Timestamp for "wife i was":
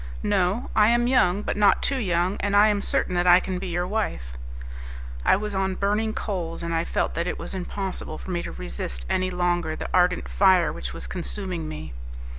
3.85-5.53